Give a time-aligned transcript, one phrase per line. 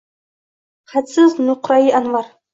[0.95, 2.35] Hadsiz nuqrai anvar.